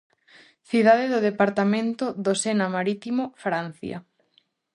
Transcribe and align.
Cidade 0.69 1.05
do 1.13 1.19
departamento 1.29 2.05
do 2.25 2.33
Sena-Marítimo, 2.43 3.23
Francia. 3.43 3.97